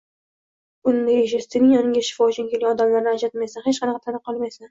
–Unda 0.91 1.17
eshit: 1.23 1.45
sening 1.57 1.75
yoningga 1.75 2.01
shifo 2.09 2.29
uchun 2.31 2.49
kelgan 2.53 2.73
odamlarni 2.79 3.13
ajratmaysan, 3.13 3.65
hech 3.67 3.81
narsa 3.85 4.05
ta’ma 4.09 4.23
qilmaysan 4.31 4.59